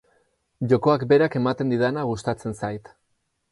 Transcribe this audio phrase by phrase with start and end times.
[0.71, 2.93] Jokoak berak ematen didana gustatzen zait.